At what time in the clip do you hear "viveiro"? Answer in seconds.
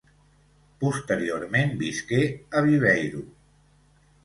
2.71-3.25